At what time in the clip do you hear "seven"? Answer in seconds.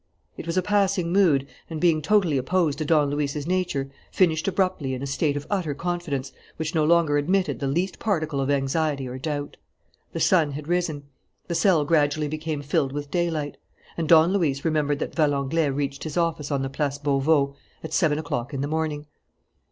17.93-18.17